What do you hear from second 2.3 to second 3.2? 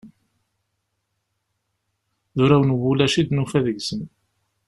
D urawen n ulac